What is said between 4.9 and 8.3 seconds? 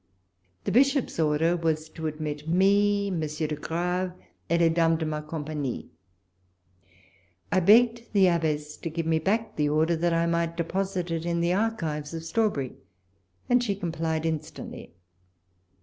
dc ma compacjnie: I begged the